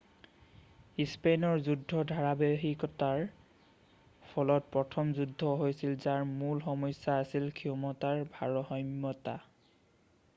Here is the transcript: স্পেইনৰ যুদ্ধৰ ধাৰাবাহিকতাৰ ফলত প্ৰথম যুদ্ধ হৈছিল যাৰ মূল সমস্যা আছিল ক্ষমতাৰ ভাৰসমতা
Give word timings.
স্পেইনৰ 1.09 1.59
যুদ্ধৰ 1.65 2.07
ধাৰাবাহিকতাৰ 2.11 3.21
ফলত 4.31 4.71
প্ৰথম 4.77 5.11
যুদ্ধ 5.19 5.51
হৈছিল 5.61 5.93
যাৰ 6.07 6.25
মূল 6.31 6.65
সমস্যা 6.65 7.19
আছিল 7.25 7.47
ক্ষমতাৰ 7.61 8.25
ভাৰসমতা 8.39 9.37